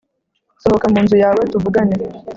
sohoka 0.61 0.85
munzu 0.93 1.15
yawe 1.23 1.41
tuvugane, 1.51 1.95